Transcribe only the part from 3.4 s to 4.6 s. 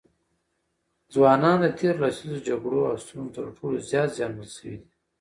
ټولو زیات زیانمن